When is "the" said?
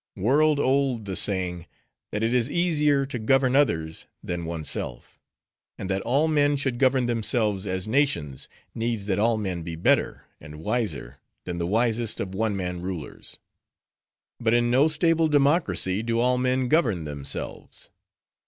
1.05-1.15, 11.59-11.67